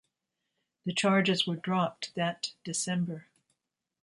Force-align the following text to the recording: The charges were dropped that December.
The 0.83 0.95
charges 0.95 1.45
were 1.45 1.55
dropped 1.57 2.15
that 2.15 2.53
December. 2.63 3.27